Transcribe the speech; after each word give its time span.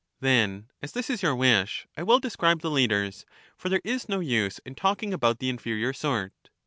Then, 0.19 0.71
as 0.81 0.93
this 0.93 1.11
is 1.11 1.21
your 1.21 1.35
wish, 1.35 1.85
I 1.95 2.01
will 2.01 2.19
describe 2.19 2.61
the 2.61 2.71
leaders; 2.71 3.23
for 3.55 3.69
there 3.69 3.81
is 3.83 4.09
no 4.09 4.19
use 4.19 4.57
in 4.65 4.73
talking 4.73 5.13
about 5.13 5.37
the 5.37 5.47
inferior 5.49 5.93
sort. 5.93 6.33